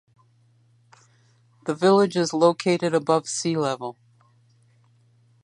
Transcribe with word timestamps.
The 1.67 1.75
village 1.75 2.17
is 2.17 2.33
located 2.33 2.95
above 2.95 3.29
sea 3.29 3.55
level. 3.55 3.99